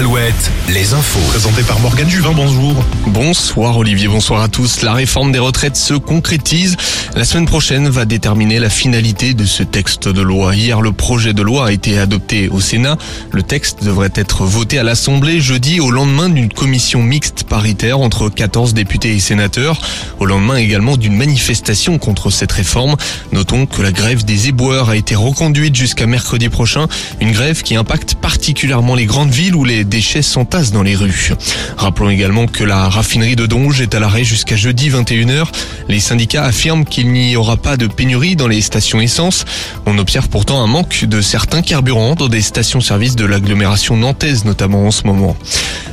Alouette, 0.00 0.50
les 0.70 0.94
infos. 0.94 1.20
Présenté 1.28 1.62
par 1.62 1.78
Morgane 1.80 2.08
Juvin, 2.08 2.32
bonjour. 2.34 2.82
Bonsoir 3.08 3.76
Olivier, 3.76 4.08
bonsoir 4.08 4.40
à 4.40 4.48
tous. 4.48 4.80
La 4.80 4.94
réforme 4.94 5.30
des 5.30 5.38
retraites 5.38 5.76
se 5.76 5.92
concrétise. 5.92 6.78
La 7.14 7.26
semaine 7.26 7.44
prochaine 7.44 7.86
va 7.90 8.06
déterminer 8.06 8.60
la 8.60 8.70
finalité 8.70 9.34
de 9.34 9.44
ce 9.44 9.62
texte 9.62 10.08
de 10.08 10.22
loi. 10.22 10.54
Hier, 10.54 10.80
le 10.80 10.92
projet 10.92 11.34
de 11.34 11.42
loi 11.42 11.66
a 11.66 11.72
été 11.72 11.98
adopté 11.98 12.48
au 12.48 12.62
Sénat. 12.62 12.96
Le 13.30 13.42
texte 13.42 13.84
devrait 13.84 14.12
être 14.14 14.44
voté 14.44 14.78
à 14.78 14.84
l'Assemblée 14.84 15.38
jeudi 15.38 15.80
au 15.80 15.90
lendemain 15.90 16.30
d'une 16.30 16.50
commission 16.50 17.02
mixte 17.02 17.44
paritaire 17.44 18.00
entre 18.00 18.30
14 18.30 18.72
députés 18.72 19.14
et 19.14 19.20
sénateurs. 19.20 19.78
Au 20.18 20.24
lendemain 20.24 20.56
également 20.56 20.96
d'une 20.96 21.16
manifestation 21.16 21.98
contre 21.98 22.30
cette 22.30 22.52
réforme. 22.52 22.96
Notons 23.32 23.66
que 23.66 23.82
la 23.82 23.92
grève 23.92 24.24
des 24.24 24.48
éboueurs 24.48 24.88
a 24.88 24.96
été 24.96 25.14
reconduite 25.14 25.74
jusqu'à 25.74 26.06
mercredi 26.06 26.48
prochain. 26.48 26.86
Une 27.20 27.32
grève 27.32 27.60
qui 27.60 27.76
impacte 27.76 28.14
particulièrement 28.14 28.94
les 28.94 29.04
grandes 29.04 29.32
villes 29.32 29.56
où 29.56 29.64
les 29.64 29.89
déchets 29.90 30.22
s'entassent 30.22 30.72
dans 30.72 30.82
les 30.82 30.94
rues. 30.94 31.32
Rappelons 31.76 32.08
également 32.08 32.46
que 32.46 32.64
la 32.64 32.88
raffinerie 32.88 33.36
de 33.36 33.44
Donge 33.44 33.82
est 33.82 33.94
à 33.94 34.00
l'arrêt 34.00 34.24
jusqu'à 34.24 34.56
jeudi 34.56 34.88
21h. 34.88 35.48
Les 35.88 36.00
syndicats 36.00 36.44
affirment 36.44 36.86
qu'il 36.86 37.12
n'y 37.12 37.36
aura 37.36 37.58
pas 37.58 37.76
de 37.76 37.86
pénurie 37.86 38.36
dans 38.36 38.48
les 38.48 38.62
stations 38.62 39.00
essence. 39.00 39.44
On 39.84 39.98
observe 39.98 40.30
pourtant 40.30 40.62
un 40.62 40.66
manque 40.66 41.04
de 41.04 41.20
certains 41.20 41.60
carburants 41.60 42.14
dans 42.14 42.28
des 42.28 42.40
stations-service 42.40 43.16
de 43.16 43.26
l'agglomération 43.26 43.96
nantaise 43.96 44.46
notamment 44.46 44.86
en 44.86 44.90
ce 44.90 45.06
moment. 45.06 45.36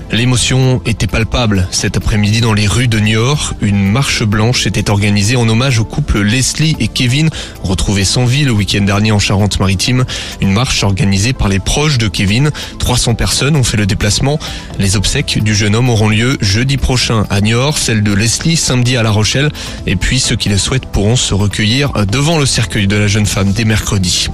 L'émotion 0.10 0.82
était 0.86 1.06
palpable 1.06 1.68
cet 1.70 1.98
après-midi 1.98 2.40
dans 2.40 2.54
les 2.54 2.66
rues 2.66 2.88
de 2.88 2.98
Niort. 2.98 3.54
Une 3.60 3.92
marche 3.92 4.24
blanche 4.24 4.66
était 4.66 4.90
organisée 4.90 5.36
en 5.36 5.50
hommage 5.50 5.80
au 5.80 5.84
couple 5.84 6.22
Leslie 6.22 6.78
et 6.80 6.88
Kevin, 6.88 7.30
retrouvés 7.62 8.06
sans 8.06 8.24
vie 8.24 8.46
le 8.46 8.52
week-end 8.52 8.82
dernier 8.84 9.12
en 9.12 9.20
Charente-Maritime. 9.20 10.06
Une 10.40 10.54
marche 10.54 10.84
organisée 10.84 11.34
par 11.34 11.50
les 11.50 11.60
proches 11.60 11.98
de 11.98 12.08
Kevin. 12.08 12.52
300 12.80 13.16
personnes 13.16 13.58
ont 13.58 13.66
fait 13.66 13.76
le 13.76 13.86
déplacement. 13.86 14.40
Les 14.80 14.96
obsèques 14.96 15.44
du 15.44 15.54
jeune 15.54 15.76
homme 15.76 15.90
auront 15.90 16.08
lieu 16.08 16.38
jeudi 16.40 16.78
prochain 16.78 17.26
à 17.30 17.42
Niort, 17.42 17.78
celle 17.78 18.02
de 18.02 18.14
Leslie 18.14 18.56
samedi 18.56 18.96
à 18.96 19.04
La 19.04 19.12
Rochelle. 19.12 19.52
Et 19.88 19.98
puis 19.98 20.22
ceux 20.22 20.38
qui 20.38 20.48
le 20.48 20.58
souhaitent 20.58 20.86
pourront 20.86 21.18
se 21.18 21.34
recueillir 21.34 21.92
devant 22.10 22.40
le 22.40 22.46
cercueil 22.46 22.88
de 22.88 22.96
la 22.96 23.08
jeune 23.08 23.26
femme 23.26 23.52
dès 23.52 23.66
mercredi. 23.66 24.30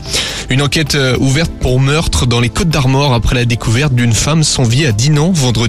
Une 0.52 0.62
enquête 0.62 0.94
euh, 0.94 1.18
ouverte 1.20 1.52
pour 1.52 1.80
meurtre 1.80 2.28
dans 2.28 2.40
les 2.40 2.50
Côtes 2.50 2.70
d'Armor 2.70 3.14
après 3.14 3.34
la 3.34 3.46
découverte 3.46 3.96
d'une 3.96 4.14
femme 4.14 4.44
sans 4.44 4.64
vie 4.64 4.86
à 4.86 4.92
Dinan 4.92 5.32
vendredi. 5.32 5.63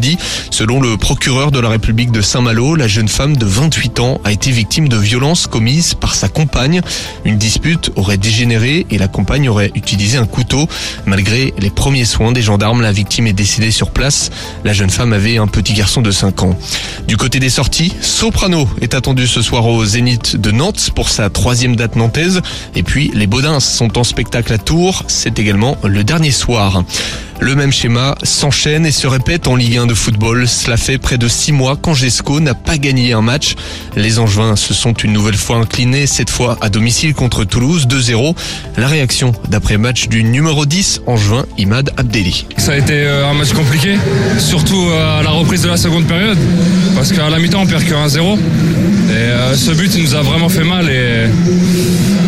Selon 0.50 0.81
le 0.81 0.97
procureur 0.97 1.53
de 1.53 1.61
la 1.61 1.69
République 1.69 2.11
de 2.11 2.20
Saint-Malo, 2.20 2.75
la 2.75 2.89
jeune 2.89 3.06
femme 3.06 3.37
de 3.37 3.47
28 3.47 4.01
ans 4.01 4.20
a 4.25 4.33
été 4.33 4.51
victime 4.51 4.89
de 4.89 4.97
violences 4.97 5.47
commises 5.47 5.95
par 5.95 6.17
sa 6.17 6.28
compagne. 6.28 6.81
Une 7.25 7.39
dispute 7.39 7.92
aurait 7.95 8.17
dégénéré 8.17 8.86
et 8.91 8.98
la 8.98 9.06
compagne 9.06 9.48
aurait 9.48 9.70
utilisé 9.77 10.19
un 10.19 10.27
couteau. 10.27 10.67
Malgré 11.06 11.55
les 11.59 11.70
premiers 11.70 12.06
soins 12.06 12.33
des 12.33 12.42
gendarmes, 12.42 12.83
la 12.83 12.91
victime 12.91 13.28
est 13.28 13.33
décédée 13.33 13.70
sur 13.70 13.91
place. 13.91 14.31
La 14.64 14.73
jeune 14.73 14.91
femme 14.91 15.12
avait 15.12 15.39
un 15.39 15.47
petit 15.47 15.75
garçon 15.75 16.03
de 16.03 16.11
5 16.11 16.42
ans. 16.42 16.58
Du 17.06 17.17
côté 17.17 17.39
des 17.39 17.51
sorties, 17.51 17.92
Soprano 18.01 18.69
est 18.81 18.95
attendu 18.95 19.29
ce 19.29 19.42
soir 19.42 19.64
au 19.67 19.84
Zénith 19.84 20.36
de 20.36 20.51
Nantes 20.51 20.91
pour 20.95 21.08
sa 21.08 21.31
troisième 21.31 21.77
date 21.77 21.95
nantaise. 21.95 22.42
Et 22.75 22.83
puis 22.83 23.12
les 23.14 23.29
Baudins 23.29 23.61
sont 23.61 23.97
en 23.97 24.03
spectacle 24.03 24.53
à 24.53 24.58
Tours. 24.58 25.05
C'est 25.06 25.39
également 25.39 25.77
le 25.84 26.03
dernier 26.03 26.33
soir. 26.33 26.83
Le 27.40 27.54
même 27.54 27.72
schéma 27.72 28.14
s'enchaîne 28.22 28.86
et 28.86 28.92
se 28.92 29.06
répète 29.06 29.48
en 29.48 29.56
Ligue 29.56 29.78
1 29.78 29.86
de 29.86 29.94
football. 29.94 30.48
Cela 30.48 30.77
fait 30.77 30.98
près 30.98 31.18
de 31.18 31.28
six 31.28 31.52
mois 31.52 31.77
qu'Angesco 31.77 32.40
n'a 32.40 32.54
pas 32.54 32.78
gagné 32.78 33.12
un 33.12 33.22
match. 33.22 33.54
Les 33.96 34.18
Angevins 34.18 34.56
se 34.56 34.72
sont 34.72 34.92
une 34.92 35.12
nouvelle 35.12 35.36
fois 35.36 35.56
inclinés, 35.56 36.06
cette 36.06 36.30
fois 36.30 36.56
à 36.60 36.68
domicile 36.68 37.14
contre 37.14 37.44
Toulouse 37.44 37.86
2-0. 37.86 38.34
La 38.77 38.86
réaction 38.86 39.32
d'après 39.48 39.78
match 39.78 40.08
du 40.08 40.24
numéro 40.24 40.64
10 40.64 41.02
Angevin 41.06 41.44
Imad 41.58 41.90
Abdelli. 41.96 42.46
Ça 42.56 42.72
a 42.72 42.77
été 42.77 42.94
euh, 42.94 43.28
un 43.28 43.34
match 43.34 43.52
compliqué, 43.52 43.96
surtout 44.38 44.88
euh, 44.88 45.20
à 45.20 45.22
la 45.22 45.30
reprise 45.30 45.62
de 45.62 45.68
la 45.68 45.77
seconde 45.77 46.06
période, 46.06 46.38
parce 46.94 47.12
qu'à 47.12 47.28
la 47.28 47.38
mi-temps 47.38 47.62
on 47.62 47.66
perd 47.66 47.84
que 47.84 47.94
1-0. 47.94 48.39
Et 48.39 49.12
euh, 49.12 49.56
ce 49.56 49.73
but 49.73 49.94
il 49.94 50.05
nous 50.05 50.14
a 50.14 50.23
vraiment 50.23 50.48
fait 50.48 50.64
mal 50.64 50.89
et 50.89 51.28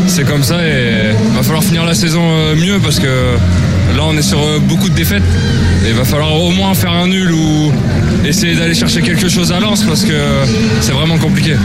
c'est 0.08 0.24
comme 0.24 0.42
ça 0.42 0.66
et 0.66 1.12
va 1.34 1.42
falloir 1.42 1.64
finir 1.64 1.84
la 1.84 1.94
saison 1.94 2.54
mieux 2.54 2.78
parce 2.78 2.98
que 2.98 3.36
Là, 3.94 4.02
on 4.04 4.16
est 4.16 4.22
sur 4.22 4.38
beaucoup 4.60 4.88
de 4.88 4.94
défaites. 4.94 5.22
Il 5.86 5.94
va 5.94 6.04
falloir 6.04 6.34
au 6.34 6.50
moins 6.50 6.74
faire 6.74 6.92
un 6.92 7.06
nul 7.06 7.30
ou 7.32 7.72
essayer 8.24 8.54
d'aller 8.54 8.74
chercher 8.74 9.02
quelque 9.02 9.28
chose 9.28 9.52
à 9.52 9.60
Lens 9.60 9.82
parce 9.84 10.04
que 10.04 10.14
c'est 10.80 10.92
vraiment 10.92 11.18
compliqué. 11.18 11.56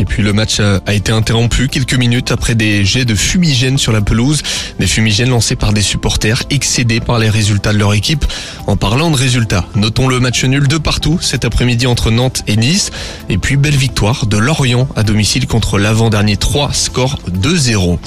Et 0.00 0.04
puis 0.04 0.22
le 0.22 0.32
match 0.32 0.60
a 0.60 0.94
été 0.94 1.10
interrompu 1.10 1.66
quelques 1.66 1.94
minutes 1.94 2.30
après 2.30 2.54
des 2.54 2.84
jets 2.84 3.04
de 3.04 3.16
fumigène 3.16 3.78
sur 3.78 3.90
la 3.90 4.00
pelouse, 4.00 4.42
des 4.78 4.86
fumigènes 4.86 5.30
lancés 5.30 5.56
par 5.56 5.72
des 5.72 5.82
supporters 5.82 6.44
excédés 6.50 7.00
par 7.00 7.18
les 7.18 7.28
résultats 7.28 7.72
de 7.72 7.78
leur 7.78 7.94
équipe. 7.94 8.24
En 8.68 8.76
parlant 8.76 9.10
de 9.10 9.16
résultats, 9.16 9.64
notons 9.74 10.06
le 10.06 10.20
match 10.20 10.44
nul 10.44 10.68
de 10.68 10.78
partout 10.78 11.18
cet 11.20 11.44
après-midi 11.44 11.88
entre 11.88 12.12
Nantes 12.12 12.42
et 12.46 12.56
Nice, 12.56 12.90
et 13.28 13.38
puis 13.38 13.56
belle 13.56 13.76
victoire 13.76 14.26
de 14.26 14.36
Lorient 14.36 14.88
à 14.94 15.02
domicile 15.02 15.48
contre 15.48 15.78
l'avant-dernier 15.78 16.36
3, 16.36 16.72
score 16.72 17.18
2-0. 17.32 17.98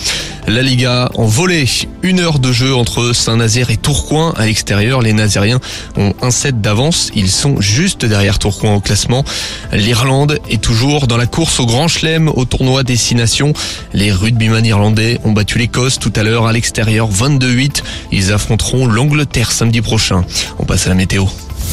La 0.51 0.63
Liga 0.63 1.09
en 1.15 1.27
volée, 1.27 1.65
une 2.03 2.19
heure 2.19 2.37
de 2.37 2.51
jeu 2.51 2.75
entre 2.75 3.13
Saint-Nazaire 3.13 3.69
et 3.69 3.77
Tourcoing. 3.77 4.33
À 4.35 4.47
l'extérieur, 4.47 5.01
les 5.01 5.13
Nazériens 5.13 5.61
ont 5.95 6.13
un 6.21 6.29
set 6.29 6.59
d'avance. 6.59 7.09
Ils 7.15 7.31
sont 7.31 7.61
juste 7.61 8.03
derrière 8.03 8.37
Tourcoing 8.37 8.73
au 8.75 8.81
classement. 8.81 9.23
L'Irlande 9.71 10.39
est 10.49 10.61
toujours 10.61 11.07
dans 11.07 11.15
la 11.15 11.25
course 11.25 11.61
au 11.61 11.65
Grand 11.65 11.87
Chelem 11.87 12.27
au 12.27 12.43
tournoi 12.43 12.83
Destination. 12.83 13.53
Les 13.93 14.11
rugbyman 14.11 14.65
irlandais 14.65 15.21
ont 15.23 15.31
battu 15.31 15.57
l'Écosse 15.57 15.99
tout 15.99 16.11
à 16.17 16.23
l'heure 16.23 16.47
à 16.47 16.51
l'extérieur 16.51 17.09
22-8. 17.09 17.81
Ils 18.11 18.33
affronteront 18.33 18.87
l'Angleterre 18.87 19.53
samedi 19.53 19.79
prochain. 19.79 20.25
On 20.59 20.65
passe 20.65 20.85
à 20.85 20.89
la 20.89 20.95
météo. 20.95 21.27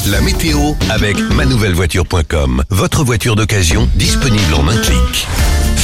La 0.07 0.21
météo 0.21 0.75
avec 0.89 1.19
manouvellevoiture.com. 1.19 2.63
Votre 2.71 3.03
voiture 3.03 3.35
d'occasion 3.35 3.89
disponible 3.97 4.55
en 4.55 4.69
un 4.69 4.77
clic. 4.77 5.27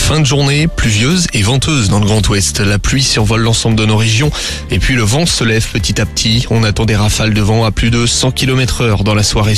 Fin 0.04 0.20
de 0.20 0.26
journée 0.26 0.68
pluvieuse 0.68 1.28
et 1.32 1.40
venteuse 1.40 1.88
dans 1.88 1.98
le 1.98 2.04
Grand 2.04 2.28
Ouest. 2.28 2.60
La 2.60 2.78
pluie 2.78 3.02
survole 3.02 3.40
l'ensemble 3.40 3.74
de 3.74 3.86
nos 3.86 3.96
régions 3.96 4.30
et 4.70 4.78
puis 4.78 4.96
le 4.96 5.02
vent 5.02 5.24
se 5.24 5.44
lève 5.44 5.66
petit 5.70 5.98
à 5.98 6.04
petit. 6.04 6.46
On 6.50 6.62
attend 6.62 6.84
des 6.84 6.94
rafales 6.94 7.32
de 7.32 7.40
vent 7.40 7.64
à 7.64 7.70
plus 7.70 7.90
de 7.90 8.04
100 8.04 8.32
km 8.32 8.82
heure 8.82 9.02
dans 9.02 9.14
la 9.14 9.22
soirée. 9.22 9.52